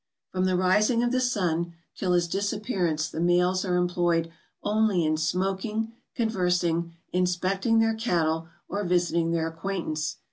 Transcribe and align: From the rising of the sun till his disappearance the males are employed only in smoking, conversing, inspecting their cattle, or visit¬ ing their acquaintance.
From 0.31 0.45
the 0.45 0.57
rising 0.57 1.03
of 1.03 1.11
the 1.11 1.19
sun 1.19 1.75
till 1.95 2.13
his 2.13 2.27
disappearance 2.27 3.07
the 3.07 3.19
males 3.19 3.63
are 3.63 3.75
employed 3.77 4.31
only 4.63 5.05
in 5.05 5.15
smoking, 5.15 5.93
conversing, 6.15 6.95
inspecting 7.13 7.77
their 7.77 7.93
cattle, 7.93 8.47
or 8.67 8.83
visit¬ 8.83 9.13
ing 9.13 9.29
their 9.29 9.45
acquaintance. 9.47 10.17